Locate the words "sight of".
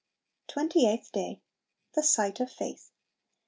2.01-2.51